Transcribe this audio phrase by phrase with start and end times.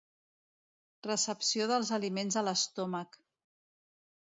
[1.07, 3.23] Recepció dels aliments a l'estómac.